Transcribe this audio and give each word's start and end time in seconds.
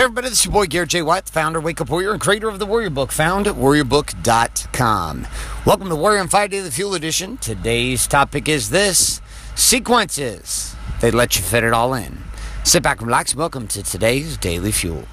Hey 0.00 0.04
everybody, 0.04 0.30
this 0.30 0.38
is 0.38 0.44
your 0.46 0.54
boy 0.54 0.64
Garrett 0.64 0.88
J. 0.88 1.02
White, 1.02 1.28
founder 1.28 1.58
of 1.58 1.64
Wake 1.66 1.78
Up 1.78 1.90
Warrior 1.90 2.12
and 2.12 2.20
creator 2.22 2.48
of 2.48 2.58
the 2.58 2.64
Warrior 2.64 2.88
Book, 2.88 3.12
found 3.12 3.46
at 3.46 3.54
warriorbook.com. 3.54 5.26
Welcome 5.66 5.90
to 5.90 5.94
Warrior 5.94 6.20
on 6.20 6.28
Fire 6.28 6.48
the 6.48 6.70
Fuel 6.70 6.94
Edition. 6.94 7.36
Today's 7.36 8.06
topic 8.06 8.48
is 8.48 8.70
this 8.70 9.20
sequences. 9.56 10.74
They 11.02 11.10
let 11.10 11.36
you 11.36 11.42
fit 11.42 11.64
it 11.64 11.74
all 11.74 11.92
in. 11.92 12.16
Sit 12.64 12.82
back 12.82 13.00
and 13.00 13.08
relax. 13.08 13.34
Welcome 13.34 13.68
to 13.68 13.82
today's 13.82 14.38
Daily 14.38 14.72
Fuel. 14.72 15.04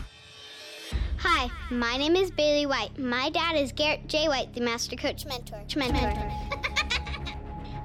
Hi, 1.17 1.49
my 1.69 1.97
name 1.97 2.15
is 2.15 2.31
Bailey 2.31 2.65
White. 2.65 2.97
My 2.97 3.29
dad 3.29 3.57
is 3.57 3.73
Garrett 3.73 4.07
J. 4.07 4.29
White, 4.29 4.53
the 4.53 4.61
Master 4.61 4.95
Coach 4.95 5.25
Mentor. 5.25 5.65
Mentor. 5.75 6.31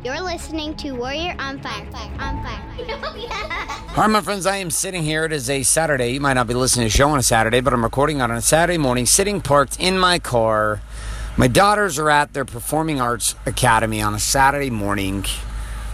You're 0.05 0.21
listening 0.21 0.75
to 0.79 0.96
Warrior 0.96 1.37
on 1.39 1.61
Fire. 1.61 1.87
Fire. 1.93 2.11
On 2.18 2.43
Fire. 2.43 2.61
All 3.91 3.96
right, 3.98 4.11
my 4.11 4.21
friends, 4.21 4.46
I 4.46 4.57
am 4.57 4.73
sitting 4.73 5.05
here. 5.05 5.25
It 5.25 5.32
is 5.32 5.48
a 5.48 5.62
Saturday. 5.62 6.11
You 6.11 6.21
might 6.21 6.32
not 6.32 6.48
be 6.48 6.55
listening 6.55 6.89
to 6.89 6.93
the 6.93 6.96
show 6.96 7.09
on 7.11 7.21
a 7.21 7.23
Saturday, 7.23 7.61
but 7.61 7.72
I'm 7.72 7.85
recording 7.85 8.21
on 8.21 8.29
a 8.29 8.43
Saturday 8.43 8.79
morning, 8.79 9.07
sitting 9.07 9.40
parked 9.40 9.79
in 9.79 9.96
my 9.96 10.18
car. 10.18 10.81
My 11.36 11.46
daughters 11.46 12.00
are 12.00 12.11
at 12.11 12.32
their 12.32 12.45
Performing 12.45 13.00
Arts 13.00 13.36
Academy 13.46 14.03
on 14.03 14.12
a 14.12 14.18
Saturday 14.18 14.71
morning. 14.71 15.25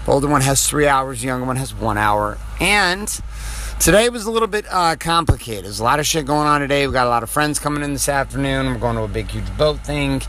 The 0.07 0.11
older 0.11 0.27
one 0.27 0.41
has 0.41 0.67
three 0.67 0.89
hours, 0.89 1.21
the 1.21 1.27
younger 1.27 1.45
one 1.45 1.57
has 1.57 1.75
one 1.75 1.99
hour. 1.99 2.39
And 2.61 3.09
today 3.79 4.09
was 4.09 4.25
a 4.25 4.31
little 4.31 4.49
bit 4.49 4.65
uh, 4.71 4.97
complicated. 4.97 5.67
There's 5.67 5.81
a 5.81 5.85
lot 5.85 6.01
of 6.01 6.07
shit 6.07 6.25
going 6.25 6.47
on 6.47 6.63
today. 6.63 6.87
We 6.87 6.95
got 6.95 7.07
a 7.07 7.11
lot 7.11 7.23
of 7.23 7.29
friends 7.29 7.59
coming 7.59 7.83
in 7.83 7.93
this 7.93 8.09
afternoon. 8.09 8.69
We're 8.69 8.79
going 8.79 8.97
to 8.97 9.03
a 9.03 9.09
big, 9.09 9.29
huge 9.29 9.55
boat 9.59 9.81
thing. 9.81 10.23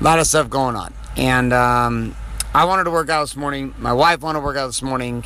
A 0.00 0.04
lot 0.04 0.18
of 0.18 0.26
stuff 0.26 0.50
going 0.50 0.76
on. 0.76 0.92
And 1.16 1.54
um, 1.54 2.14
I 2.54 2.66
wanted 2.66 2.84
to 2.84 2.90
work 2.90 3.08
out 3.08 3.22
this 3.22 3.34
morning. 3.34 3.74
My 3.78 3.94
wife 3.94 4.20
wanted 4.20 4.40
to 4.40 4.44
work 4.44 4.58
out 4.58 4.66
this 4.66 4.82
morning. 4.82 5.24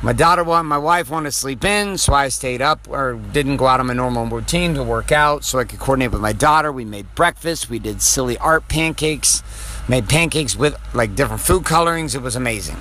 My 0.00 0.12
daughter 0.12 0.44
wanted, 0.44 0.68
my 0.68 0.78
wife 0.78 1.10
wanted 1.10 1.30
to 1.30 1.32
sleep 1.32 1.64
in, 1.64 1.98
so 1.98 2.12
I 2.12 2.28
stayed 2.28 2.62
up 2.62 2.86
or 2.88 3.14
didn't 3.14 3.56
go 3.56 3.66
out 3.66 3.80
on 3.80 3.88
my 3.88 3.94
normal 3.94 4.26
routine 4.26 4.74
to 4.74 4.84
work 4.84 5.10
out 5.10 5.42
so 5.42 5.58
I 5.58 5.64
could 5.64 5.80
coordinate 5.80 6.12
with 6.12 6.20
my 6.20 6.32
daughter. 6.32 6.70
We 6.70 6.84
made 6.84 7.12
breakfast. 7.16 7.68
We 7.68 7.80
did 7.80 8.00
silly 8.00 8.38
art 8.38 8.68
pancakes, 8.68 9.42
made 9.88 10.08
pancakes 10.08 10.54
with 10.54 10.78
like 10.94 11.16
different 11.16 11.40
food 11.40 11.64
colorings. 11.64 12.14
It 12.14 12.22
was 12.22 12.36
amazing. 12.36 12.76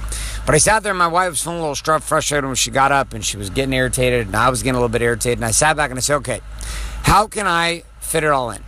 But 0.46 0.54
I 0.54 0.60
sat 0.60 0.84
there 0.84 0.92
and 0.92 1.00
my 1.00 1.08
wife 1.08 1.32
was 1.32 1.42
feeling 1.42 1.58
a 1.58 1.62
little 1.62 1.74
struck, 1.74 2.04
frustrated 2.04 2.46
when 2.46 2.56
she 2.56 2.70
got 2.70 2.92
up 2.92 3.14
and 3.16 3.26
she 3.26 3.36
was 3.36 3.50
getting 3.50 3.74
irritated 3.74 4.28
and 4.28 4.36
I 4.36 4.52
was 4.52 4.62
getting 4.62 4.76
a 4.76 4.80
little 4.80 4.90
bit 4.90 5.02
irritated. 5.02 5.40
And 5.40 5.46
I 5.46 5.52
sat 5.52 5.76
back 5.76 5.90
and 5.90 5.98
I 5.98 6.02
said, 6.02 6.18
okay, 6.18 6.42
how 7.02 7.26
can 7.26 7.48
I 7.48 7.82
fit 8.00 8.24
it 8.24 8.30
all 8.30 8.52
in? 8.52 8.62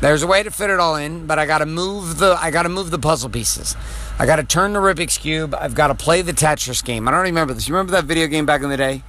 There's 0.00 0.22
a 0.22 0.26
way 0.26 0.42
to 0.42 0.50
fit 0.50 0.70
it 0.70 0.78
all 0.78 0.96
in, 0.96 1.26
but 1.26 1.38
I 1.38 1.46
got 1.46 1.58
to 1.58 1.66
move 1.66 2.18
the 2.18 2.36
I 2.38 2.50
got 2.50 2.64
to 2.64 2.68
move 2.68 2.90
the 2.90 2.98
puzzle 2.98 3.30
pieces. 3.30 3.74
I 4.16 4.26
got 4.26 4.36
to 4.36 4.44
turn 4.44 4.72
the 4.72 4.78
Rubik's 4.78 5.18
cube. 5.18 5.56
I've 5.58 5.74
got 5.74 5.88
to 5.88 5.94
play 5.94 6.22
the 6.22 6.32
Tetris 6.32 6.84
game. 6.84 7.08
I 7.08 7.10
don't 7.10 7.22
remember 7.22 7.52
this. 7.52 7.68
You 7.68 7.74
remember 7.74 7.92
that 7.92 8.04
video 8.04 8.28
game 8.28 8.46
back 8.46 8.62
in 8.62 8.70
the 8.70 8.76
day? 8.76 9.02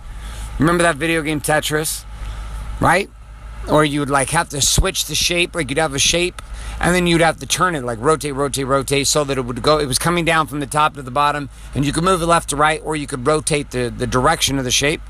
Remember 0.57 0.81
that 0.83 0.95
video 0.95 1.21
game 1.21 1.39
Tetris? 1.41 2.03
Right? 2.79 3.09
Or 3.69 3.85
you 3.85 3.99
would 3.99 4.09
like 4.09 4.31
have 4.31 4.49
to 4.49 4.61
switch 4.61 5.05
the 5.05 5.15
shape, 5.15 5.53
like 5.53 5.69
you'd 5.69 5.77
have 5.77 5.93
a 5.93 5.99
shape, 5.99 6.41
and 6.79 6.93
then 6.93 7.07
you'd 7.07 7.21
have 7.21 7.37
to 7.37 7.45
turn 7.45 7.75
it, 7.75 7.83
like 7.83 7.99
rotate, 7.99 8.33
rotate, 8.33 8.65
rotate, 8.65 9.07
so 9.07 9.23
that 9.23 9.37
it 9.37 9.41
would 9.41 9.61
go. 9.61 9.79
It 9.79 9.87
was 9.87 9.99
coming 9.99 10.25
down 10.25 10.47
from 10.47 10.59
the 10.59 10.67
top 10.67 10.95
to 10.95 11.01
the 11.01 11.11
bottom, 11.11 11.49
and 11.73 11.85
you 11.85 11.91
could 11.91 12.03
move 12.03 12.21
it 12.21 12.25
left 12.25 12.49
to 12.49 12.55
right, 12.55 12.81
or 12.83 12.95
you 12.95 13.07
could 13.07 13.25
rotate 13.25 13.71
the, 13.71 13.93
the 13.95 14.07
direction 14.07 14.57
of 14.57 14.65
the 14.65 14.71
shape. 14.71 15.01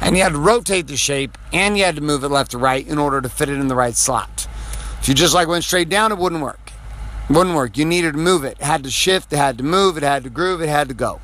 And 0.00 0.16
you 0.16 0.22
had 0.22 0.32
to 0.32 0.38
rotate 0.38 0.86
the 0.88 0.96
shape, 0.96 1.38
and 1.52 1.78
you 1.78 1.84
had 1.84 1.96
to 1.96 2.02
move 2.02 2.24
it 2.24 2.28
left 2.28 2.52
to 2.52 2.58
right 2.58 2.86
in 2.86 2.98
order 2.98 3.20
to 3.20 3.28
fit 3.28 3.48
it 3.48 3.58
in 3.58 3.68
the 3.68 3.76
right 3.76 3.96
slot. 3.96 4.48
If 5.00 5.08
you 5.08 5.14
just 5.14 5.34
like 5.34 5.48
went 5.48 5.64
straight 5.64 5.88
down, 5.88 6.12
it 6.12 6.18
wouldn't 6.18 6.42
work. 6.42 6.63
Wouldn't 7.30 7.56
work. 7.56 7.78
You 7.78 7.84
needed 7.84 8.12
to 8.12 8.18
move 8.18 8.44
it. 8.44 8.58
It 8.60 8.64
had 8.64 8.84
to 8.84 8.90
shift, 8.90 9.32
it 9.32 9.36
had 9.36 9.56
to 9.58 9.64
move, 9.64 9.96
it 9.96 10.02
had 10.02 10.24
to 10.24 10.30
groove, 10.30 10.60
it 10.60 10.68
had 10.68 10.88
to 10.88 10.94
go. 10.94 11.20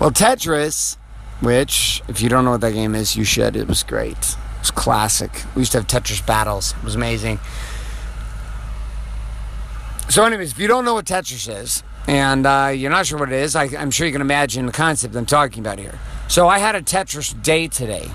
Well, 0.00 0.10
Tetris, 0.10 0.96
which, 1.40 2.02
if 2.08 2.20
you 2.20 2.28
don't 2.28 2.44
know 2.44 2.52
what 2.52 2.60
that 2.62 2.72
game 2.72 2.94
is, 2.94 3.16
you 3.16 3.24
should. 3.24 3.56
It 3.56 3.68
was 3.68 3.82
great. 3.82 4.16
It 4.16 4.58
was 4.60 4.70
classic. 4.70 5.30
We 5.54 5.60
used 5.60 5.72
to 5.72 5.78
have 5.78 5.86
Tetris 5.86 6.24
battles. 6.24 6.74
It 6.78 6.84
was 6.84 6.96
amazing. 6.96 7.38
So, 10.08 10.24
anyways, 10.24 10.52
if 10.52 10.58
you 10.58 10.66
don't 10.66 10.84
know 10.84 10.94
what 10.94 11.04
Tetris 11.04 11.48
is, 11.48 11.82
and 12.08 12.46
uh, 12.46 12.72
you're 12.74 12.90
not 12.90 13.06
sure 13.06 13.18
what 13.18 13.30
it 13.30 13.40
is, 13.40 13.54
I, 13.54 13.64
I'm 13.78 13.90
sure 13.90 14.06
you 14.06 14.12
can 14.12 14.22
imagine 14.22 14.66
the 14.66 14.72
concept 14.72 15.14
I'm 15.14 15.26
talking 15.26 15.60
about 15.60 15.78
here. 15.78 15.98
So, 16.26 16.48
I 16.48 16.58
had 16.58 16.74
a 16.74 16.82
Tetris 16.82 17.40
day 17.42 17.68
today 17.68 18.10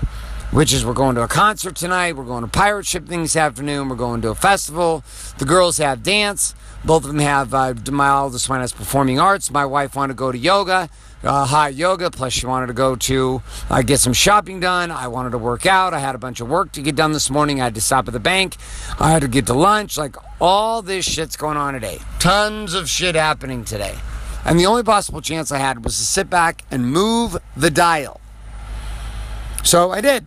which 0.54 0.72
is 0.72 0.86
we're 0.86 0.92
going 0.92 1.16
to 1.16 1.22
a 1.22 1.26
concert 1.26 1.74
tonight, 1.74 2.14
we're 2.14 2.22
going 2.22 2.44
to 2.44 2.48
pirate 2.48 2.86
ship 2.86 3.08
thing 3.08 3.22
this 3.22 3.34
afternoon, 3.34 3.88
we're 3.88 3.96
going 3.96 4.22
to 4.22 4.28
a 4.28 4.36
festival. 4.36 5.02
The 5.38 5.44
girls 5.44 5.78
have 5.78 6.04
dance. 6.04 6.54
Both 6.84 7.04
of 7.04 7.08
them 7.08 7.20
have 7.20 7.54
uh, 7.54 7.74
my 7.90 8.10
oldest 8.10 8.48
one 8.48 8.60
has 8.60 8.72
performing 8.72 9.18
arts. 9.18 9.50
My 9.50 9.64
wife 9.64 9.96
wanted 9.96 10.12
to 10.12 10.16
go 10.18 10.30
to 10.30 10.36
yoga, 10.36 10.90
uh, 11.22 11.46
hot 11.46 11.74
yoga. 11.74 12.10
Plus, 12.10 12.34
she 12.34 12.46
wanted 12.46 12.66
to 12.66 12.74
go 12.74 12.94
to 12.94 13.42
uh, 13.70 13.80
get 13.82 14.00
some 14.00 14.12
shopping 14.12 14.60
done. 14.60 14.90
I 14.90 15.08
wanted 15.08 15.30
to 15.30 15.38
work 15.38 15.64
out. 15.64 15.94
I 15.94 15.98
had 15.98 16.14
a 16.14 16.18
bunch 16.18 16.40
of 16.40 16.48
work 16.48 16.72
to 16.72 16.82
get 16.82 16.94
done 16.94 17.12
this 17.12 17.30
morning. 17.30 17.60
I 17.60 17.64
had 17.64 17.74
to 17.76 17.80
stop 17.80 18.06
at 18.06 18.12
the 18.12 18.20
bank. 18.20 18.56
I 19.00 19.10
had 19.10 19.22
to 19.22 19.28
get 19.28 19.46
to 19.46 19.54
lunch. 19.54 19.96
Like 19.96 20.16
all 20.40 20.82
this 20.82 21.06
shit's 21.06 21.36
going 21.36 21.56
on 21.56 21.72
today. 21.72 22.00
Tons 22.18 22.74
of 22.74 22.88
shit 22.88 23.14
happening 23.14 23.64
today. 23.64 23.96
And 24.44 24.60
the 24.60 24.66
only 24.66 24.82
possible 24.82 25.22
chance 25.22 25.50
I 25.50 25.58
had 25.58 25.84
was 25.84 25.96
to 25.96 26.04
sit 26.04 26.28
back 26.28 26.64
and 26.70 26.92
move 26.92 27.38
the 27.56 27.70
dial. 27.70 28.20
So 29.62 29.90
I 29.90 30.02
did. 30.02 30.26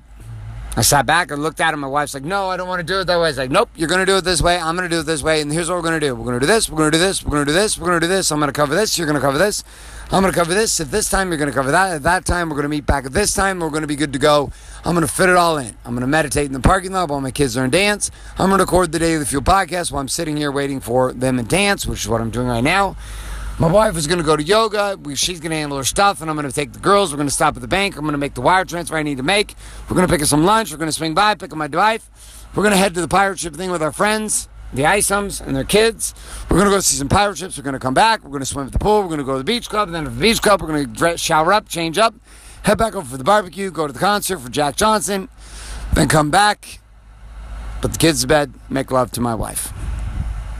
I 0.77 0.81
sat 0.81 1.07
back 1.07 1.31
and 1.31 1.41
looked 1.41 1.59
at 1.59 1.73
him. 1.73 1.79
My 1.79 1.87
wife's 1.87 2.13
like, 2.13 2.23
no, 2.23 2.49
I 2.49 2.55
don't 2.55 2.67
want 2.67 2.81
to 2.81 2.83
do 2.85 2.99
it 2.99 3.05
that 3.05 3.15
way. 3.15 3.29
Was 3.29 3.37
like, 3.39 3.49
nope, 3.49 3.67
you're 3.75 3.89
going 3.89 3.99
to 3.99 4.05
do 4.05 4.17
it 4.17 4.23
this 4.23 4.43
way. 4.43 4.59
I'm 4.59 4.75
going 4.75 4.87
to 4.87 4.95
do 4.95 4.99
it 4.99 5.07
this 5.07 5.23
way. 5.23 5.41
And 5.41 5.51
here's 5.51 5.69
what 5.69 5.77
we're 5.77 5.81
going 5.81 5.99
to 5.99 6.05
do. 6.05 6.13
We're 6.13 6.23
going 6.23 6.39
to 6.39 6.39
do 6.39 6.45
this. 6.45 6.69
We're 6.69 6.77
going 6.77 6.91
to 6.91 6.97
do 6.99 7.03
this. 7.03 7.23
We're 7.25 7.31
going 7.31 7.45
to 7.47 7.51
do 7.51 7.53
this. 7.53 7.79
We're 7.79 7.87
going 7.87 7.99
to 7.99 8.05
do 8.05 8.13
this. 8.13 8.31
I'm 8.31 8.37
going 8.37 8.49
to 8.49 8.53
cover 8.53 8.75
this. 8.75 8.95
You're 8.95 9.07
going 9.07 9.19
to 9.19 9.21
cover 9.21 9.39
this. 9.39 9.63
I'm 10.11 10.21
going 10.21 10.31
to 10.31 10.37
cover 10.37 10.53
this. 10.53 10.79
At 10.79 10.91
this 10.91 11.09
time, 11.09 11.29
you're 11.29 11.39
going 11.39 11.49
to 11.49 11.55
cover 11.55 11.71
that. 11.71 11.95
At 11.95 12.03
that 12.03 12.25
time, 12.25 12.49
we're 12.49 12.57
going 12.57 12.65
to 12.65 12.69
meet 12.69 12.85
back 12.85 13.05
at 13.05 13.13
this 13.13 13.33
time. 13.33 13.59
We're 13.59 13.71
going 13.71 13.81
to 13.81 13.87
be 13.87 13.95
good 13.95 14.13
to 14.13 14.19
go. 14.19 14.51
I'm 14.85 14.93
going 14.93 15.05
to 15.05 15.11
fit 15.11 15.29
it 15.29 15.35
all 15.35 15.57
in. 15.57 15.75
I'm 15.83 15.93
going 15.93 16.01
to 16.01 16.07
meditate 16.07 16.45
in 16.45 16.53
the 16.53 16.59
parking 16.59 16.91
lot 16.91 17.09
while 17.09 17.21
my 17.21 17.31
kids 17.31 17.57
in 17.57 17.67
dance. 17.71 18.11
I'm 18.37 18.49
going 18.49 18.59
to 18.59 18.63
record 18.63 18.91
the 18.91 18.99
Daily 18.99 19.25
Fuel 19.25 19.41
podcast 19.41 19.91
while 19.91 19.99
I'm 19.99 20.07
sitting 20.07 20.37
here 20.37 20.51
waiting 20.51 20.79
for 20.79 21.11
them 21.11 21.39
in 21.39 21.47
dance, 21.47 21.87
which 21.87 22.01
is 22.01 22.07
what 22.07 22.21
I'm 22.21 22.29
doing 22.29 22.47
right 22.47 22.63
now. 22.63 22.95
My 23.59 23.71
wife 23.71 23.97
is 23.97 24.05
going 24.05 24.19
to 24.19 24.23
go 24.23 24.35
to 24.35 24.43
yoga. 24.43 24.99
She's 25.15 25.39
going 25.39 25.49
to 25.49 25.57
handle 25.57 25.79
her 25.79 25.83
stuff, 25.83 26.21
and 26.21 26.29
I'm 26.29 26.35
going 26.35 26.47
to 26.47 26.53
take 26.53 26.73
the 26.73 26.79
girls. 26.79 27.11
We're 27.11 27.17
going 27.17 27.27
to 27.27 27.33
stop 27.33 27.55
at 27.55 27.61
the 27.61 27.67
bank. 27.67 27.95
I'm 27.95 28.03
going 28.03 28.11
to 28.11 28.19
make 28.19 28.35
the 28.35 28.41
wire 28.41 28.63
transfer 28.65 28.95
I 28.95 29.01
need 29.01 29.17
to 29.17 29.23
make. 29.23 29.55
We're 29.89 29.95
going 29.95 30.07
to 30.07 30.13
pick 30.13 30.21
up 30.21 30.27
some 30.27 30.45
lunch. 30.45 30.71
We're 30.71 30.77
going 30.77 30.89
to 30.89 30.95
swing 30.95 31.15
by, 31.15 31.33
pick 31.33 31.51
up 31.51 31.57
my 31.57 31.65
wife. 31.65 32.47
We're 32.53 32.61
going 32.61 32.73
to 32.73 32.77
head 32.77 32.93
to 32.93 33.01
the 33.01 33.07
pirate 33.07 33.39
ship 33.39 33.55
thing 33.55 33.71
with 33.71 33.81
our 33.81 33.91
friends, 33.91 34.47
the 34.73 34.83
Isums 34.83 35.41
and 35.41 35.55
their 35.55 35.63
kids. 35.63 36.13
We're 36.51 36.57
going 36.57 36.69
to 36.69 36.75
go 36.75 36.79
see 36.81 36.97
some 36.97 37.09
pirate 37.09 37.39
ships. 37.39 37.57
We're 37.57 37.63
going 37.63 37.73
to 37.73 37.79
come 37.79 37.95
back. 37.95 38.23
We're 38.23 38.29
going 38.29 38.41
to 38.41 38.45
swim 38.45 38.67
at 38.67 38.73
the 38.73 38.79
pool. 38.79 39.01
We're 39.01 39.07
going 39.07 39.17
to 39.19 39.23
go 39.23 39.33
to 39.33 39.39
the 39.39 39.43
beach 39.43 39.69
club. 39.69 39.87
And 39.87 39.95
then 39.95 40.05
at 40.05 40.13
the 40.13 40.21
beach 40.21 40.39
club, 40.39 40.61
we're 40.61 40.67
going 40.67 40.93
to 40.93 41.17
shower 41.17 41.51
up, 41.51 41.67
change 41.67 41.97
up, 41.97 42.13
head 42.61 42.77
back 42.77 42.95
over 42.95 43.09
for 43.09 43.17
the 43.17 43.23
barbecue, 43.23 43.71
go 43.71 43.87
to 43.87 43.93
the 43.93 43.97
concert 43.97 44.37
for 44.37 44.49
Jack 44.49 44.75
Johnson, 44.75 45.29
then 45.93 46.07
come 46.07 46.29
back, 46.29 46.79
put 47.81 47.91
the 47.93 47.97
kids 47.97 48.21
to 48.21 48.27
bed, 48.27 48.53
make 48.69 48.91
love 48.91 49.09
to 49.13 49.21
my 49.21 49.33
wife. 49.33 49.73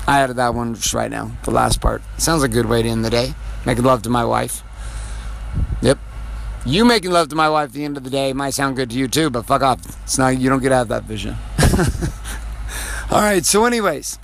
I 0.08 0.22
added 0.22 0.38
that 0.38 0.56
one 0.56 0.74
just 0.74 0.94
right 0.94 1.12
now, 1.12 1.32
the 1.44 1.52
last 1.52 1.82
part. 1.82 2.02
Sounds 2.18 2.42
a 2.42 2.48
good 2.48 2.66
way 2.66 2.82
to 2.82 2.88
end 2.88 3.04
the 3.04 3.10
day. 3.10 3.34
Making 3.66 3.84
love 3.84 4.04
to 4.04 4.10
my 4.10 4.24
wife. 4.24 4.64
Yep. 5.82 6.00
You 6.66 6.86
making 6.86 7.12
love 7.12 7.28
to 7.30 7.36
my 7.36 7.50
wife 7.50 7.70
at 7.70 7.74
the 7.74 7.84
end 7.84 7.98
of 7.98 8.04
the 8.04 8.10
day 8.10 8.32
might 8.32 8.52
sound 8.52 8.78
good 8.78 8.90
to 8.92 8.98
you 8.98 9.08
too, 9.08 9.30
but 9.30 9.46
fuck 9.46 9.62
off. 9.62 9.86
It's 10.04 10.18
not 10.18 10.38
you 10.40 10.50
don't 10.50 10.62
get 10.62 10.72
out 10.72 10.84
of 10.84 10.88
that 10.90 11.04
vision. 11.04 11.36
All 13.12 13.22
right, 13.22 13.46
so 13.46 13.66
anyways, 13.66 14.18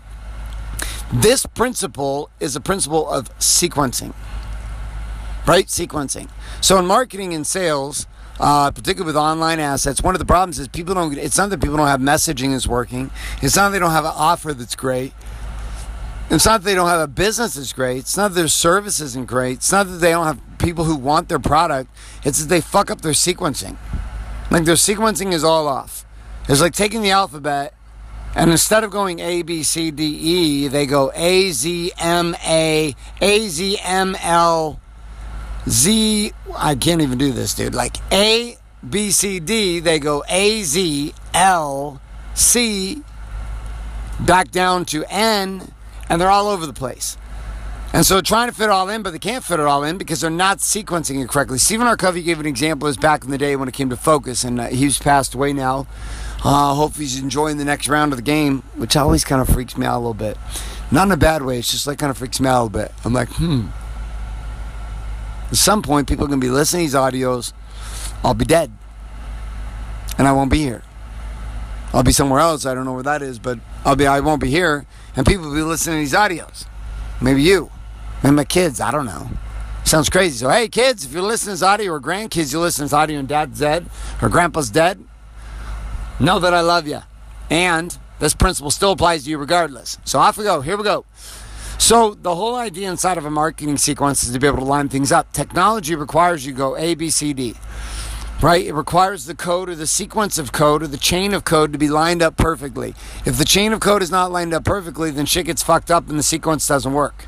this 1.11 1.45
principle 1.45 2.29
is 2.39 2.55
a 2.55 2.61
principle 2.61 3.09
of 3.09 3.29
sequencing. 3.39 4.13
Right? 5.45 5.67
Sequencing. 5.67 6.29
So 6.61 6.79
in 6.79 6.85
marketing 6.85 7.33
and 7.33 7.45
sales, 7.45 8.07
uh, 8.39 8.71
particularly 8.71 9.07
with 9.07 9.17
online 9.17 9.59
assets, 9.59 10.01
one 10.01 10.15
of 10.15 10.19
the 10.19 10.25
problems 10.25 10.59
is 10.59 10.67
people 10.67 10.95
don't. 10.95 11.17
It's 11.17 11.37
not 11.37 11.49
that 11.49 11.61
people 11.61 11.77
don't 11.77 11.87
have 11.87 11.99
messaging 11.99 12.51
that's 12.51 12.67
working. 12.67 13.11
It's 13.41 13.55
not 13.55 13.69
that 13.69 13.73
they 13.73 13.79
don't 13.79 13.91
have 13.91 14.05
an 14.05 14.13
offer 14.15 14.53
that's 14.53 14.75
great. 14.75 15.13
It's 16.33 16.45
not 16.45 16.61
that 16.61 16.65
they 16.65 16.73
don't 16.73 16.89
have 16.89 17.01
a 17.01 17.07
business 17.07 17.53
that's 17.53 17.73
great. 17.73 17.97
It's 17.99 18.17
not 18.17 18.29
that 18.29 18.35
their 18.35 18.47
service 18.47 18.99
isn't 18.99 19.27
great. 19.27 19.57
It's 19.57 19.71
not 19.71 19.85
that 19.85 19.97
they 19.97 20.09
don't 20.09 20.25
have 20.25 20.39
people 20.57 20.85
who 20.85 20.95
want 20.95 21.29
their 21.29 21.37
product. 21.37 21.91
It's 22.23 22.39
that 22.39 22.49
they 22.49 22.59
fuck 22.59 22.89
up 22.89 23.01
their 23.01 23.11
sequencing. 23.11 23.77
Like 24.49 24.65
their 24.65 24.73
sequencing 24.73 25.31
is 25.31 25.43
all 25.43 25.67
off. 25.67 26.05
It's 26.49 26.59
like 26.59 26.73
taking 26.73 27.03
the 27.03 27.11
alphabet 27.11 27.75
and 28.35 28.49
instead 28.49 28.83
of 28.83 28.89
going 28.89 29.19
A, 29.19 29.43
B, 29.43 29.61
C, 29.61 29.91
D, 29.91 30.03
E, 30.05 30.67
they 30.67 30.87
go 30.87 31.11
A, 31.13 31.51
Z, 31.51 31.91
M, 31.99 32.35
A, 32.43 32.95
A, 33.21 33.47
Z, 33.47 33.77
M, 33.83 34.15
L, 34.19 34.79
Z. 35.69 36.31
I 36.55 36.73
can't 36.73 37.01
even 37.01 37.19
do 37.19 37.31
this, 37.31 37.53
dude. 37.53 37.75
Like 37.75 37.97
A, 38.11 38.57
B, 38.87 39.11
C, 39.11 39.39
D, 39.39 39.79
they 39.79 39.99
go 39.99 40.23
A, 40.27 40.63
Z, 40.63 41.13
L, 41.35 42.01
C, 42.33 43.03
back 44.19 44.49
down 44.49 44.85
to 44.85 45.05
N, 45.11 45.71
and 46.13 46.21
they're 46.21 46.29
all 46.29 46.47
over 46.47 46.67
the 46.67 46.73
place. 46.73 47.17
And 47.91 48.05
so 48.05 48.21
trying 48.21 48.47
to 48.47 48.53
fit 48.53 48.65
it 48.65 48.69
all 48.69 48.87
in, 48.87 49.01
but 49.01 49.13
they 49.13 49.19
can't 49.19 49.43
fit 49.43 49.59
it 49.59 49.65
all 49.65 49.83
in 49.83 49.97
because 49.97 50.21
they're 50.21 50.29
not 50.29 50.59
sequencing 50.59 51.23
it 51.23 51.27
correctly. 51.27 51.57
Stephen 51.57 51.87
R. 51.87 51.97
Covey 51.97 52.21
gave 52.21 52.39
an 52.39 52.45
example 52.45 52.87
as 52.87 52.97
back 52.97 53.23
in 53.23 53.31
the 53.31 53.37
day 53.39 53.55
when 53.55 53.67
it 53.67 53.73
came 53.73 53.89
to 53.89 53.97
focus, 53.97 54.43
and 54.43 54.59
uh, 54.59 54.67
he's 54.67 54.99
passed 54.99 55.33
away 55.33 55.53
now. 55.53 55.87
Uh, 56.43 56.75
hope 56.75 56.97
he's 56.97 57.19
enjoying 57.19 57.57
the 57.57 57.65
next 57.65 57.89
round 57.89 58.13
of 58.13 58.17
the 58.17 58.23
game, 58.23 58.61
which 58.75 58.95
always 58.95 59.23
kind 59.23 59.41
of 59.41 59.49
freaks 59.49 59.75
me 59.75 59.87
out 59.87 59.97
a 59.97 60.01
little 60.01 60.13
bit. 60.13 60.37
Not 60.91 61.07
in 61.07 61.13
a 61.13 61.17
bad 61.17 61.41
way, 61.41 61.57
it's 61.57 61.71
just 61.71 61.87
like 61.87 61.97
kind 61.97 62.11
of 62.11 62.17
freaks 62.19 62.39
me 62.39 62.47
out 62.47 62.61
a 62.61 62.63
little 62.63 62.69
bit. 62.69 62.91
I'm 63.03 63.13
like, 63.13 63.29
hmm. 63.29 63.69
At 65.49 65.57
some 65.57 65.81
point, 65.81 66.07
people 66.07 66.25
are 66.25 66.27
going 66.27 66.39
to 66.39 66.45
be 66.45 66.51
listening 66.51 66.85
to 66.85 66.91
these 66.91 66.95
audios. 66.95 67.53
I'll 68.23 68.35
be 68.35 68.45
dead. 68.45 68.71
And 70.19 70.27
I 70.27 70.31
won't 70.31 70.51
be 70.51 70.59
here. 70.59 70.83
I'll 71.93 72.03
be 72.03 72.11
somewhere 72.11 72.39
else. 72.39 72.65
I 72.65 72.73
don't 72.73 72.85
know 72.85 72.93
where 72.93 73.03
that 73.03 73.21
is, 73.21 73.39
but 73.39 73.59
I'll 73.85 73.95
be. 73.95 74.07
I 74.07 74.19
won't 74.19 74.41
be 74.41 74.49
here, 74.49 74.85
and 75.15 75.25
people 75.25 75.47
will 75.47 75.55
be 75.55 75.61
listening 75.61 75.97
to 75.97 75.99
these 75.99 76.13
audios. 76.13 76.65
Maybe 77.21 77.43
you, 77.43 77.69
maybe 78.23 78.35
my 78.35 78.45
kids. 78.45 78.81
I 78.81 78.91
don't 78.91 79.05
know. 79.05 79.29
Sounds 79.83 80.09
crazy. 80.09 80.37
So 80.37 80.49
hey, 80.49 80.67
kids, 80.69 81.05
if 81.05 81.11
you're 81.11 81.21
listening 81.21 81.51
to 81.51 81.59
this 81.59 81.63
audio, 81.63 81.91
or 81.91 82.01
grandkids, 82.01 82.51
you 82.51 82.59
listen 82.59 82.83
to 82.83 82.85
this 82.85 82.93
audio, 82.93 83.19
and 83.19 83.27
Dad's 83.27 83.59
dead 83.59 83.85
or 84.21 84.29
Grandpa's 84.29 84.69
dead, 84.69 85.03
know 86.19 86.39
that 86.39 86.53
I 86.53 86.61
love 86.61 86.87
you, 86.87 87.01
and 87.49 87.95
this 88.19 88.33
principle 88.33 88.71
still 88.71 88.93
applies 88.93 89.25
to 89.25 89.29
you 89.29 89.37
regardless. 89.37 89.99
So 90.05 90.17
off 90.17 90.37
we 90.37 90.45
go. 90.45 90.61
Here 90.61 90.77
we 90.77 90.83
go. 90.83 91.05
So 91.77 92.13
the 92.13 92.35
whole 92.35 92.55
idea 92.55 92.89
inside 92.89 93.17
of 93.17 93.25
a 93.25 93.31
marketing 93.31 93.77
sequence 93.77 94.23
is 94.23 94.31
to 94.31 94.39
be 94.39 94.47
able 94.47 94.59
to 94.59 94.63
line 94.63 94.87
things 94.87 95.11
up. 95.11 95.33
Technology 95.33 95.95
requires 95.95 96.45
you 96.45 96.53
go 96.53 96.77
A, 96.77 96.95
B, 96.95 97.09
C, 97.09 97.33
D. 97.33 97.55
Right? 98.43 98.65
It 98.65 98.73
requires 98.73 99.25
the 99.25 99.35
code 99.35 99.69
or 99.69 99.75
the 99.75 99.87
sequence 99.87 100.37
of 100.37 100.51
code 100.51 100.83
or 100.83 100.87
the 100.87 100.97
chain 100.97 101.33
of 101.33 101.45
code 101.45 101.71
to 101.71 101.79
be 101.79 101.87
lined 101.87 102.21
up 102.21 102.35
perfectly. 102.35 102.93
If 103.25 103.37
the 103.37 103.45
chain 103.45 103.71
of 103.71 103.79
code 103.79 104.01
is 104.01 104.11
not 104.11 104.33
lined 104.33 104.53
up 104.53 104.65
perfectly, 104.65 105.11
then 105.11 105.25
shit 105.25 105.45
gets 105.45 105.63
fucked 105.63 105.89
up 105.89 106.09
and 106.09 106.19
the 106.19 106.23
sequence 106.23 106.67
doesn't 106.67 106.91
work. 106.91 107.23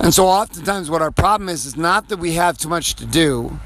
And 0.00 0.14
so 0.14 0.28
oftentimes 0.28 0.90
what 0.90 1.02
our 1.02 1.10
problem 1.10 1.50
is 1.50 1.66
is 1.66 1.76
not 1.76 2.08
that 2.08 2.16
we 2.16 2.32
have 2.32 2.56
too 2.56 2.70
much 2.70 2.94
to 2.94 3.04
do. 3.04 3.60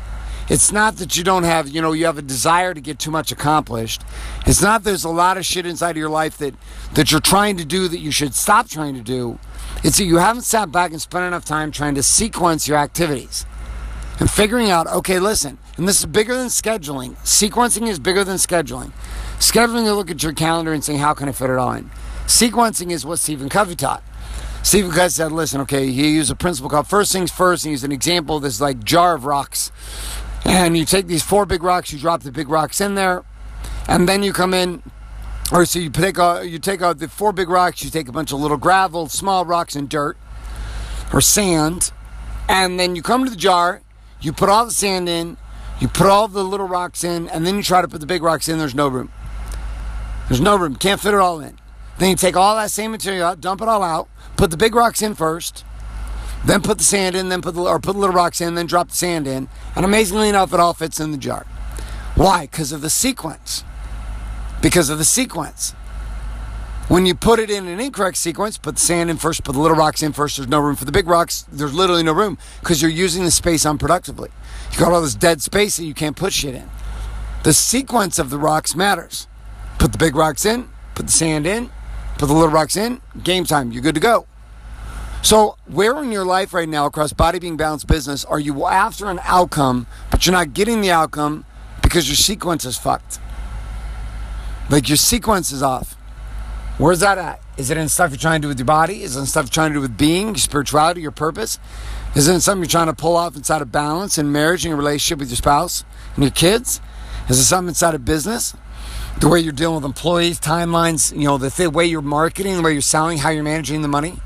It's 0.48 0.72
not 0.72 0.96
that 0.96 1.16
you 1.16 1.22
don't 1.22 1.44
have, 1.44 1.68
you 1.68 1.80
know, 1.80 1.92
you 1.92 2.06
have 2.06 2.18
a 2.18 2.22
desire 2.22 2.74
to 2.74 2.80
get 2.80 2.98
too 2.98 3.12
much 3.12 3.30
accomplished. 3.30 4.02
It's 4.48 4.60
not 4.60 4.82
there's 4.82 5.04
a 5.04 5.08
lot 5.08 5.36
of 5.36 5.46
shit 5.46 5.64
inside 5.64 5.90
of 5.92 5.96
your 5.96 6.10
life 6.10 6.38
that 6.38 6.56
that 6.94 7.12
you're 7.12 7.20
trying 7.20 7.56
to 7.58 7.64
do 7.64 7.86
that 7.86 8.00
you 8.00 8.10
should 8.10 8.34
stop 8.34 8.68
trying 8.68 8.94
to 8.94 9.00
do. 9.00 9.38
It's 9.84 9.98
that 9.98 10.04
you 10.04 10.16
haven't 10.16 10.42
sat 10.42 10.72
back 10.72 10.90
and 10.90 11.00
spent 11.00 11.24
enough 11.24 11.44
time 11.44 11.70
trying 11.70 11.94
to 11.94 12.02
sequence 12.02 12.66
your 12.66 12.78
activities 12.78 13.46
and 14.18 14.30
figuring 14.30 14.70
out, 14.70 14.86
okay, 14.86 15.18
listen, 15.18 15.58
and 15.76 15.86
this 15.86 16.00
is 16.00 16.06
bigger 16.06 16.34
than 16.34 16.48
scheduling. 16.48 17.16
Sequencing 17.18 17.86
is 17.86 17.98
bigger 17.98 18.24
than 18.24 18.36
scheduling. 18.36 18.92
Scheduling, 19.38 19.84
you 19.84 19.92
look 19.92 20.10
at 20.10 20.22
your 20.22 20.32
calendar 20.32 20.72
and 20.72 20.82
saying, 20.82 20.98
how 20.98 21.14
can 21.14 21.28
I 21.28 21.32
fit 21.32 21.50
it 21.50 21.56
all 21.56 21.72
in? 21.72 21.90
Sequencing 22.26 22.90
is 22.90 23.04
what 23.04 23.18
Stephen 23.18 23.48
Covey 23.48 23.76
taught. 23.76 24.02
Stephen 24.62 24.90
Covey 24.90 25.10
said, 25.10 25.32
listen, 25.32 25.60
okay, 25.60 25.90
he 25.90 26.14
used 26.14 26.30
a 26.30 26.34
principle 26.34 26.70
called 26.70 26.88
first 26.88 27.12
things 27.12 27.30
first, 27.30 27.64
and 27.64 27.70
he 27.70 27.72
used 27.72 27.84
an 27.84 27.92
example 27.92 28.36
of 28.36 28.42
this 28.42 28.60
like 28.60 28.82
jar 28.82 29.14
of 29.14 29.24
rocks. 29.24 29.70
And 30.44 30.76
you 30.76 30.84
take 30.84 31.06
these 31.06 31.22
four 31.22 31.44
big 31.44 31.62
rocks, 31.62 31.92
you 31.92 31.98
drop 31.98 32.22
the 32.22 32.32
big 32.32 32.48
rocks 32.48 32.80
in 32.80 32.94
there, 32.94 33.24
and 33.88 34.08
then 34.08 34.22
you 34.22 34.32
come 34.32 34.54
in 34.54 34.82
or 35.52 35.64
so 35.64 35.78
you 35.78 35.90
take 35.90 36.18
out 36.18 36.48
you 36.48 36.58
take 36.58 36.82
out 36.82 36.98
the 36.98 37.08
four 37.08 37.32
big 37.32 37.48
rocks, 37.48 37.84
you 37.84 37.90
take 37.90 38.08
a 38.08 38.12
bunch 38.12 38.32
of 38.32 38.40
little 38.40 38.56
gravel, 38.56 39.08
small 39.08 39.44
rocks 39.44 39.76
and 39.76 39.88
dirt 39.88 40.16
or 41.12 41.20
sand, 41.20 41.92
and 42.48 42.80
then 42.80 42.96
you 42.96 43.02
come 43.02 43.24
to 43.24 43.30
the 43.30 43.36
jar, 43.36 43.82
you 44.20 44.32
put 44.32 44.48
all 44.48 44.64
the 44.64 44.72
sand 44.72 45.08
in, 45.08 45.36
you 45.80 45.88
put 45.88 46.06
all 46.06 46.28
the 46.28 46.44
little 46.44 46.66
rocks 46.66 47.04
in, 47.04 47.28
and 47.28 47.46
then 47.46 47.56
you 47.56 47.62
try 47.62 47.82
to 47.82 47.88
put 47.88 48.00
the 48.00 48.06
big 48.06 48.22
rocks 48.22 48.48
in, 48.48 48.58
there's 48.58 48.74
no 48.74 48.88
room. 48.88 49.10
There's 50.28 50.40
no 50.40 50.56
room, 50.56 50.76
can't 50.76 51.00
fit 51.00 51.14
it 51.14 51.20
all 51.20 51.40
in. 51.40 51.58
Then 51.98 52.10
you 52.10 52.16
take 52.16 52.36
all 52.36 52.56
that 52.56 52.70
same 52.70 52.90
material 52.90 53.26
out, 53.26 53.40
dump 53.40 53.60
it 53.62 53.68
all 53.68 53.82
out, 53.82 54.08
put 54.36 54.50
the 54.50 54.56
big 54.56 54.74
rocks 54.74 55.02
in 55.02 55.14
first, 55.14 55.64
then 56.44 56.62
put 56.62 56.78
the 56.78 56.84
sand 56.84 57.16
in, 57.16 57.28
then 57.28 57.42
put 57.42 57.54
the 57.54 57.62
or 57.62 57.78
put 57.78 57.94
the 57.94 57.98
little 57.98 58.14
rocks 58.14 58.40
in, 58.40 58.54
then 58.54 58.66
drop 58.66 58.88
the 58.88 58.96
sand 58.96 59.26
in, 59.26 59.48
and 59.74 59.84
amazingly 59.84 60.28
enough, 60.28 60.52
it 60.52 60.60
all 60.60 60.74
fits 60.74 61.00
in 61.00 61.10
the 61.10 61.18
jar. 61.18 61.46
Why? 62.14 62.42
Because 62.46 62.72
of 62.72 62.80
the 62.80 62.90
sequence 62.90 63.64
because 64.60 64.90
of 64.90 64.98
the 64.98 65.04
sequence. 65.04 65.74
When 66.88 67.04
you 67.04 67.16
put 67.16 67.40
it 67.40 67.50
in 67.50 67.66
an 67.66 67.80
incorrect 67.80 68.16
sequence, 68.16 68.58
put 68.58 68.76
the 68.76 68.80
sand 68.80 69.10
in 69.10 69.16
first, 69.16 69.42
put 69.42 69.54
the 69.54 69.58
little 69.58 69.76
rocks 69.76 70.04
in 70.04 70.12
first, 70.12 70.36
there's 70.36 70.48
no 70.48 70.60
room 70.60 70.76
for 70.76 70.84
the 70.84 70.92
big 70.92 71.08
rocks. 71.08 71.44
There's 71.50 71.74
literally 71.74 72.04
no 72.04 72.12
room 72.12 72.38
because 72.60 72.80
you're 72.80 72.90
using 72.92 73.24
the 73.24 73.32
space 73.32 73.64
unproductively. 73.64 74.30
You 74.72 74.78
got 74.78 74.92
all 74.92 75.02
this 75.02 75.16
dead 75.16 75.42
space 75.42 75.78
that 75.78 75.84
you 75.84 75.94
can't 75.94 76.16
put 76.16 76.32
shit 76.32 76.54
in. 76.54 76.68
The 77.42 77.52
sequence 77.52 78.20
of 78.20 78.30
the 78.30 78.38
rocks 78.38 78.76
matters. 78.76 79.26
Put 79.80 79.90
the 79.90 79.98
big 79.98 80.14
rocks 80.14 80.46
in, 80.46 80.68
put 80.94 81.06
the 81.06 81.12
sand 81.12 81.44
in, 81.44 81.70
put 82.18 82.26
the 82.26 82.32
little 82.32 82.50
rocks 82.50 82.76
in, 82.76 83.00
game 83.20 83.44
time, 83.44 83.72
you're 83.72 83.82
good 83.82 83.96
to 83.96 84.00
go. 84.00 84.26
So, 85.22 85.56
where 85.66 86.00
in 86.00 86.12
your 86.12 86.24
life 86.24 86.54
right 86.54 86.68
now, 86.68 86.86
across 86.86 87.12
body 87.12 87.40
being 87.40 87.56
balanced 87.56 87.88
business, 87.88 88.24
are 88.24 88.38
you 88.38 88.64
after 88.66 89.10
an 89.10 89.18
outcome, 89.24 89.88
but 90.12 90.24
you're 90.24 90.32
not 90.32 90.54
getting 90.54 90.82
the 90.82 90.92
outcome 90.92 91.46
because 91.82 92.08
your 92.08 92.14
sequence 92.14 92.64
is 92.64 92.78
fucked? 92.78 93.18
Like 94.70 94.88
your 94.88 94.96
sequence 94.96 95.50
is 95.50 95.64
off. 95.64 95.95
Where's 96.78 97.00
that 97.00 97.16
at? 97.16 97.40
Is 97.56 97.70
it 97.70 97.78
in 97.78 97.88
stuff 97.88 98.10
you're 98.10 98.18
trying 98.18 98.42
to 98.42 98.44
do 98.44 98.48
with 98.48 98.58
your 98.58 98.66
body? 98.66 99.02
Is 99.02 99.16
it 99.16 99.20
in 99.20 99.26
stuff 99.26 99.46
you're 99.46 99.50
trying 99.50 99.70
to 99.70 99.76
do 99.76 99.80
with 99.80 99.96
being, 99.96 100.36
spirituality, 100.36 101.00
your 101.00 101.10
purpose? 101.10 101.58
Is 102.14 102.28
it 102.28 102.34
in 102.34 102.40
something 102.40 102.62
you're 102.62 102.68
trying 102.68 102.88
to 102.88 102.92
pull 102.92 103.16
off 103.16 103.34
inside 103.34 103.62
of 103.62 103.72
balance 103.72 104.18
in 104.18 104.30
marriage 104.30 104.64
and 104.64 104.70
your 104.70 104.76
relationship 104.76 105.18
with 105.18 105.30
your 105.30 105.36
spouse 105.36 105.84
and 106.14 106.24
your 106.24 106.32
kids? 106.32 106.82
Is 107.30 107.38
it 107.38 107.44
something 107.44 107.70
inside 107.70 107.94
of 107.94 108.04
business? 108.04 108.54
The 109.20 109.28
way 109.28 109.40
you're 109.40 109.54
dealing 109.54 109.76
with 109.76 109.84
employees, 109.86 110.38
timelines, 110.38 111.16
you 111.16 111.24
know, 111.24 111.38
the 111.38 111.48
th- 111.48 111.70
way 111.70 111.86
you're 111.86 112.02
marketing, 112.02 112.56
the 112.56 112.62
way 112.62 112.72
you're 112.72 112.82
selling, 112.82 113.18
how 113.18 113.30
you're 113.30 113.42
managing 113.42 113.80
the 113.80 113.88
money? 113.88 114.20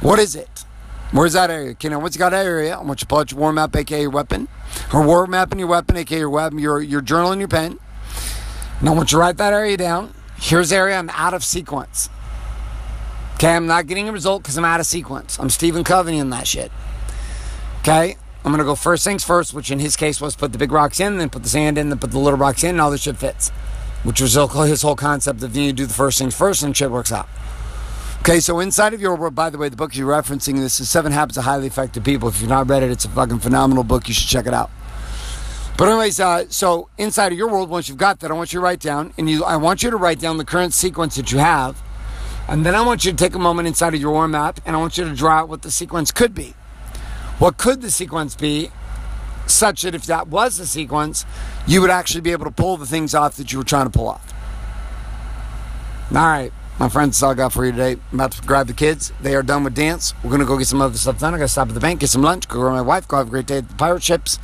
What 0.00 0.18
is 0.18 0.34
it? 0.34 0.64
Where's 1.12 1.34
that 1.34 1.50
area? 1.50 1.70
Okay, 1.72 1.88
now 1.88 2.00
once 2.00 2.16
you 2.16 2.18
got 2.18 2.30
that 2.30 2.46
area, 2.46 2.76
I 2.76 2.82
want 2.82 3.00
you 3.00 3.04
to 3.04 3.06
pull 3.06 3.18
out 3.18 3.30
your 3.30 3.38
war 3.38 3.52
map, 3.52 3.76
aka 3.76 4.00
your 4.00 4.10
weapon, 4.10 4.48
or 4.92 5.06
war 5.06 5.26
map 5.28 5.52
and 5.52 5.60
your 5.60 5.68
weapon, 5.68 5.96
aka 5.96 6.18
your 6.18 6.30
weapon, 6.30 6.58
your, 6.58 6.80
your 6.80 7.00
journal 7.00 7.30
and 7.30 7.40
your 7.40 7.48
pen. 7.48 7.78
Now, 8.82 8.92
I 8.92 8.96
want 8.96 9.12
you 9.12 9.18
to 9.18 9.20
write 9.20 9.36
that 9.36 9.52
area 9.52 9.76
down, 9.76 10.12
here's 10.40 10.72
area 10.72 10.98
I'm 10.98 11.10
out 11.10 11.34
of 11.34 11.44
sequence. 11.44 12.08
Okay, 13.34 13.54
I'm 13.54 13.66
not 13.66 13.86
getting 13.86 14.08
a 14.08 14.12
result 14.12 14.42
because 14.42 14.58
I'm 14.58 14.64
out 14.64 14.80
of 14.80 14.86
sequence. 14.86 15.38
I'm 15.38 15.50
Stephen 15.50 15.84
Covey 15.84 16.18
in 16.18 16.30
that 16.30 16.46
shit. 16.46 16.72
Okay, 17.80 18.16
I'm 18.44 18.50
gonna 18.50 18.64
go 18.64 18.74
first 18.74 19.04
things 19.04 19.24
first, 19.24 19.54
which 19.54 19.70
in 19.70 19.78
his 19.78 19.96
case 19.96 20.20
was 20.20 20.36
put 20.36 20.52
the 20.52 20.58
big 20.58 20.72
rocks 20.72 21.00
in, 21.00 21.18
then 21.18 21.30
put 21.30 21.42
the 21.42 21.48
sand 21.48 21.78
in, 21.78 21.88
then 21.88 21.98
put 21.98 22.10
the 22.10 22.18
little 22.18 22.38
rocks 22.38 22.64
in, 22.64 22.70
and 22.70 22.80
all 22.80 22.90
this 22.90 23.02
shit 23.02 23.16
fits. 23.16 23.50
Which 24.02 24.20
was 24.20 24.34
his 24.34 24.82
whole 24.82 24.96
concept 24.96 25.42
of 25.42 25.54
you 25.54 25.72
do 25.72 25.84
the 25.84 25.94
first 25.94 26.18
things 26.18 26.34
first 26.34 26.62
and 26.62 26.76
shit 26.76 26.90
works 26.90 27.12
out. 27.12 27.28
Okay, 28.20 28.40
so 28.40 28.60
inside 28.60 28.92
of 28.92 29.00
your 29.00 29.14
world, 29.14 29.34
by 29.34 29.48
the 29.48 29.56
way, 29.56 29.70
the 29.70 29.76
book 29.76 29.96
you're 29.96 30.08
referencing 30.08 30.56
this 30.58 30.78
is 30.78 30.90
Seven 30.90 31.12
Habits 31.12 31.38
of 31.38 31.44
Highly 31.44 31.66
Effective 31.66 32.04
People. 32.04 32.28
If 32.28 32.40
you've 32.40 32.50
not 32.50 32.68
read 32.68 32.82
it, 32.82 32.90
it's 32.90 33.06
a 33.06 33.08
fucking 33.08 33.38
phenomenal 33.38 33.84
book. 33.84 34.08
You 34.08 34.14
should 34.14 34.28
check 34.28 34.46
it 34.46 34.52
out. 34.52 34.70
But 35.80 35.88
anyways, 35.88 36.20
uh, 36.20 36.44
so 36.50 36.90
inside 36.98 37.32
of 37.32 37.38
your 37.38 37.48
world, 37.48 37.70
once 37.70 37.88
you've 37.88 37.96
got 37.96 38.20
that, 38.20 38.30
I 38.30 38.34
want 38.34 38.52
you 38.52 38.60
to 38.60 38.62
write 38.62 38.80
down, 38.80 39.14
and 39.16 39.30
you, 39.30 39.44
I 39.44 39.56
want 39.56 39.82
you 39.82 39.88
to 39.88 39.96
write 39.96 40.20
down 40.20 40.36
the 40.36 40.44
current 40.44 40.74
sequence 40.74 41.16
that 41.16 41.32
you 41.32 41.38
have, 41.38 41.80
and 42.46 42.66
then 42.66 42.74
I 42.74 42.82
want 42.82 43.06
you 43.06 43.12
to 43.12 43.16
take 43.16 43.34
a 43.34 43.38
moment 43.38 43.66
inside 43.66 43.94
of 43.94 44.00
your 44.02 44.10
war 44.10 44.28
map, 44.28 44.60
and 44.66 44.76
I 44.76 44.78
want 44.78 44.98
you 44.98 45.04
to 45.04 45.14
draw 45.14 45.36
out 45.38 45.48
what 45.48 45.62
the 45.62 45.70
sequence 45.70 46.12
could 46.12 46.34
be. 46.34 46.52
What 47.38 47.56
could 47.56 47.80
the 47.80 47.90
sequence 47.90 48.34
be, 48.34 48.70
such 49.46 49.80
that 49.80 49.94
if 49.94 50.04
that 50.04 50.28
was 50.28 50.58
the 50.58 50.66
sequence, 50.66 51.24
you 51.66 51.80
would 51.80 51.88
actually 51.88 52.20
be 52.20 52.32
able 52.32 52.44
to 52.44 52.50
pull 52.50 52.76
the 52.76 52.84
things 52.84 53.14
off 53.14 53.36
that 53.36 53.50
you 53.50 53.56
were 53.56 53.64
trying 53.64 53.86
to 53.86 53.90
pull 53.90 54.08
off. 54.08 54.34
All 56.10 56.16
right, 56.16 56.52
my 56.78 56.90
friends, 56.90 57.16
that's 57.16 57.22
all 57.22 57.30
I 57.30 57.34
got 57.34 57.54
for 57.54 57.64
you 57.64 57.72
today. 57.72 57.92
I'm 57.92 58.20
about 58.20 58.32
to 58.32 58.42
grab 58.42 58.66
the 58.66 58.74
kids. 58.74 59.14
They 59.22 59.34
are 59.34 59.42
done 59.42 59.64
with 59.64 59.76
dance. 59.76 60.12
We're 60.22 60.30
gonna 60.30 60.44
go 60.44 60.58
get 60.58 60.66
some 60.66 60.82
other 60.82 60.98
stuff 60.98 61.20
done. 61.20 61.32
I 61.32 61.38
gotta 61.38 61.48
stop 61.48 61.68
at 61.68 61.74
the 61.74 61.80
bank, 61.80 62.00
get 62.00 62.10
some 62.10 62.20
lunch, 62.20 62.48
go 62.48 62.60
grab 62.60 62.74
my 62.74 62.82
wife, 62.82 63.08
go 63.08 63.16
have 63.16 63.28
a 63.28 63.30
great 63.30 63.46
day 63.46 63.56
at 63.56 63.68
the 63.70 63.74
pirate 63.76 64.02
ships 64.02 64.38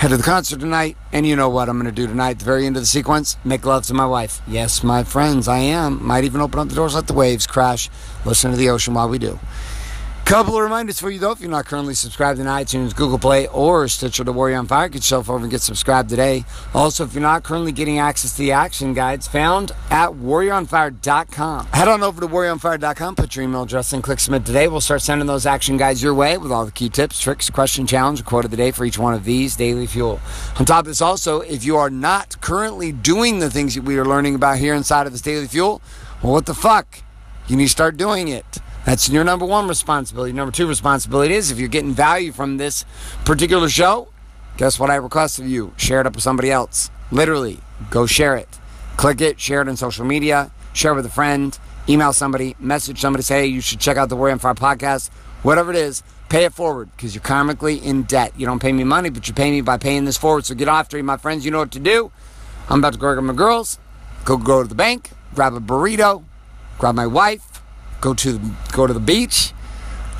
head 0.00 0.08
to 0.08 0.16
the 0.16 0.22
concert 0.22 0.58
tonight, 0.58 0.96
and 1.12 1.26
you 1.26 1.36
know 1.36 1.50
what 1.50 1.68
I'm 1.68 1.78
going 1.78 1.84
to 1.84 1.92
do 1.92 2.06
tonight 2.06 2.30
at 2.30 2.38
the 2.38 2.44
very 2.46 2.64
end 2.64 2.74
of 2.74 2.80
the 2.80 2.86
sequence? 2.86 3.36
Make 3.44 3.66
love 3.66 3.84
to 3.84 3.92
my 3.92 4.06
wife. 4.06 4.40
Yes, 4.48 4.82
my 4.82 5.04
friends, 5.04 5.46
I 5.46 5.58
am. 5.58 6.02
Might 6.02 6.24
even 6.24 6.40
open 6.40 6.58
up 6.58 6.70
the 6.70 6.74
doors, 6.74 6.94
let 6.94 7.06
the 7.06 7.12
waves 7.12 7.46
crash, 7.46 7.90
listen 8.24 8.50
to 8.50 8.56
the 8.56 8.70
ocean 8.70 8.94
while 8.94 9.10
we 9.10 9.18
do. 9.18 9.38
Couple 10.30 10.54
of 10.54 10.62
reminders 10.62 11.00
for 11.00 11.10
you 11.10 11.18
though, 11.18 11.32
if 11.32 11.40
you're 11.40 11.50
not 11.50 11.66
currently 11.66 11.92
subscribed 11.92 12.38
in 12.38 12.46
iTunes, 12.46 12.94
Google 12.94 13.18
Play, 13.18 13.48
or 13.48 13.88
Stitcher 13.88 14.22
to 14.22 14.30
Warrior 14.30 14.58
on 14.58 14.68
Fire, 14.68 14.88
get 14.88 14.98
yourself 14.98 15.28
over 15.28 15.40
and 15.40 15.50
get 15.50 15.60
subscribed 15.60 16.08
today. 16.08 16.44
Also, 16.72 17.02
if 17.02 17.14
you're 17.14 17.20
not 17.20 17.42
currently 17.42 17.72
getting 17.72 17.98
access 17.98 18.30
to 18.36 18.38
the 18.38 18.52
action 18.52 18.94
guides 18.94 19.26
found 19.26 19.72
at 19.90 20.10
warrioronfire.com, 20.10 21.66
head 21.66 21.88
on 21.88 22.04
over 22.04 22.20
to 22.20 22.28
warrioronfire.com, 22.28 23.16
put 23.16 23.34
your 23.34 23.44
email 23.44 23.64
address 23.64 23.92
and 23.92 24.04
click 24.04 24.20
submit 24.20 24.46
today. 24.46 24.68
We'll 24.68 24.80
start 24.80 25.02
sending 25.02 25.26
those 25.26 25.46
action 25.46 25.76
guides 25.76 26.00
your 26.00 26.14
way 26.14 26.38
with 26.38 26.52
all 26.52 26.64
the 26.64 26.70
key 26.70 26.90
tips, 26.90 27.20
tricks, 27.20 27.50
question, 27.50 27.84
challenge, 27.84 28.24
quote 28.24 28.44
of 28.44 28.52
the 28.52 28.56
day 28.56 28.70
for 28.70 28.84
each 28.84 28.98
one 28.98 29.14
of 29.14 29.24
these 29.24 29.56
daily 29.56 29.88
fuel. 29.88 30.20
On 30.60 30.64
top 30.64 30.82
of 30.82 30.86
this, 30.86 31.02
also, 31.02 31.40
if 31.40 31.64
you 31.64 31.76
are 31.76 31.90
not 31.90 32.40
currently 32.40 32.92
doing 32.92 33.40
the 33.40 33.50
things 33.50 33.74
that 33.74 33.82
we 33.82 33.98
are 33.98 34.04
learning 34.04 34.36
about 34.36 34.58
here 34.58 34.76
inside 34.76 35.08
of 35.08 35.12
this 35.12 35.22
daily 35.22 35.48
fuel, 35.48 35.82
well, 36.22 36.34
what 36.34 36.46
the 36.46 36.54
fuck? 36.54 37.00
You 37.48 37.56
need 37.56 37.64
to 37.64 37.70
start 37.70 37.96
doing 37.96 38.28
it. 38.28 38.60
That's 38.84 39.08
your 39.08 39.24
number 39.24 39.44
one 39.44 39.68
responsibility. 39.68 40.32
Number 40.32 40.52
two 40.52 40.66
responsibility 40.66 41.34
is 41.34 41.50
if 41.50 41.58
you're 41.58 41.68
getting 41.68 41.92
value 41.92 42.32
from 42.32 42.56
this 42.56 42.84
particular 43.24 43.68
show, 43.68 44.08
guess 44.56 44.80
what 44.80 44.90
I 44.90 44.96
request 44.96 45.38
of 45.38 45.46
you? 45.46 45.72
Share 45.76 46.00
it 46.00 46.06
up 46.06 46.14
with 46.14 46.22
somebody 46.22 46.50
else. 46.50 46.90
Literally, 47.10 47.60
go 47.90 48.06
share 48.06 48.36
it. 48.36 48.48
Click 48.96 49.20
it, 49.20 49.40
share 49.40 49.62
it 49.62 49.68
on 49.68 49.76
social 49.76 50.04
media, 50.04 50.50
share 50.72 50.92
it 50.92 50.96
with 50.96 51.06
a 51.06 51.10
friend, 51.10 51.58
email 51.88 52.12
somebody, 52.12 52.56
message 52.58 53.00
somebody, 53.00 53.22
say, 53.22 53.40
hey, 53.40 53.46
you 53.46 53.60
should 53.60 53.80
check 53.80 53.96
out 53.96 54.08
the 54.08 54.16
Warrior 54.16 54.32
on 54.32 54.38
Fire 54.38 54.54
podcast. 54.54 55.10
Whatever 55.42 55.70
it 55.70 55.76
is, 55.76 56.02
pay 56.28 56.44
it 56.44 56.52
forward 56.52 56.90
because 56.96 57.14
you're 57.14 57.22
karmically 57.22 57.82
in 57.82 58.02
debt. 58.04 58.32
You 58.36 58.46
don't 58.46 58.60
pay 58.60 58.72
me 58.72 58.84
money, 58.84 59.10
but 59.10 59.28
you 59.28 59.34
pay 59.34 59.50
me 59.50 59.60
by 59.60 59.76
paying 59.76 60.04
this 60.04 60.16
forward. 60.16 60.44
So 60.46 60.54
get 60.54 60.68
after 60.68 60.96
it, 60.98 61.02
my 61.02 61.16
friends. 61.16 61.44
You 61.44 61.50
know 61.50 61.58
what 61.58 61.72
to 61.72 61.80
do. 61.80 62.12
I'm 62.68 62.78
about 62.78 62.92
to 62.92 62.98
go 62.98 63.12
grab 63.12 63.24
my 63.24 63.32
girls, 63.34 63.78
go 64.24 64.36
go 64.36 64.62
to 64.62 64.68
the 64.68 64.74
bank, 64.74 65.10
grab 65.34 65.54
a 65.54 65.60
burrito, 65.60 66.22
grab 66.78 66.94
my 66.94 67.06
wife, 67.06 67.49
go 68.00 68.14
to 68.14 68.40
go 68.72 68.86
to 68.86 68.92
the 68.92 69.00
beach, 69.00 69.52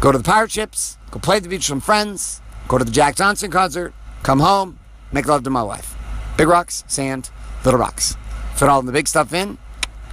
go 0.01 0.13
to 0.13 0.19
the 0.19 0.25
pirate 0.25 0.51
ships, 0.51 0.99
go 1.11 1.19
play 1.19 1.37
at 1.37 1.43
the 1.43 1.49
beach 1.49 1.61
with 1.61 1.65
some 1.65 1.81
friends, 1.81 2.41
go 2.69 2.79
to 2.79 2.85
the 2.85 2.91
Jack 2.91 3.17
Johnson 3.17 3.51
concert, 3.51 3.95
come 4.23 4.41
home, 4.41 4.79
make 5.13 5.27
love 5.27 5.45
to 5.45 5.51
my 5.51 5.63
wife. 5.63 5.97
Big 6.37 6.49
rocks, 6.49 6.85
sand, 6.87 7.31
little 7.65 7.81
rocks. 7.81 8.17
Fit 8.55 8.69
all 8.69 8.83
the 8.83 8.93
big 8.93 9.09
stuff 9.09 9.33
in, 9.33 9.59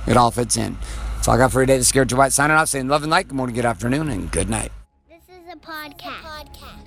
it 0.06 0.18
all 0.18 0.32
fits 0.32 0.58
in. 0.58 0.78
All 1.28 1.34
I 1.34 1.38
got 1.40 1.52
for 1.52 1.62
today. 1.62 1.78
This 1.78 1.88
is 1.88 1.92
Garrett 1.92 2.08
J. 2.08 2.16
White 2.16 2.32
signing 2.32 2.56
off, 2.56 2.70
saying 2.70 2.88
love 2.88 3.04
and 3.04 3.12
light. 3.12 3.28
Good 3.28 3.36
morning, 3.36 3.54
good 3.54 3.66
afternoon, 3.66 4.08
and 4.08 4.32
good 4.32 4.50
night. 4.50 4.72
This 5.10 5.24
is 5.24 5.52
a 5.52 5.58
podcast. 5.58 6.87